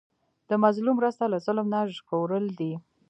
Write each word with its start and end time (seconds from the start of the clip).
د 0.49 0.51
مظلوم 0.63 0.95
مرسته 0.99 1.25
له 1.33 1.37
ظلم 1.45 1.67
نه 1.73 1.79
ژغورل 1.95 2.45
دي. 2.59 2.73